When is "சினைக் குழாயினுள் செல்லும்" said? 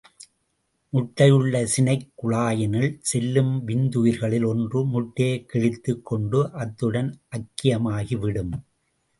1.63-3.67